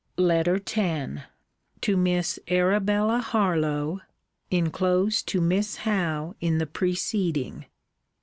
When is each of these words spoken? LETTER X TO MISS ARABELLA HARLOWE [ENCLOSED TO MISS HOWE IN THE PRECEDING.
LETTER 0.17 0.55
X 0.65 1.21
TO 1.79 1.95
MISS 1.95 2.39
ARABELLA 2.49 3.19
HARLOWE 3.19 4.01
[ENCLOSED 4.49 5.27
TO 5.27 5.39
MISS 5.41 5.75
HOWE 5.75 6.33
IN 6.41 6.57
THE 6.57 6.65
PRECEDING. 6.65 7.65